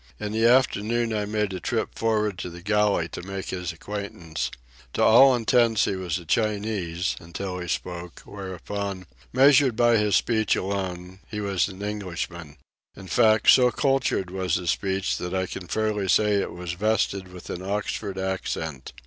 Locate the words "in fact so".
12.95-13.69